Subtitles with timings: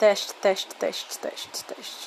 [0.00, 1.99] teste, teste, teste, teste, teste.